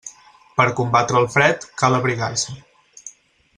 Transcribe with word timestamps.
Per 0.59 0.65
combatre 0.79 1.19
el 1.21 1.29
fred, 1.35 1.69
cal 1.83 1.99
abrigar-se. 1.99 2.59